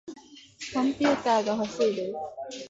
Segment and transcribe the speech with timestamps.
[0.73, 2.11] コンピューターがほしいです。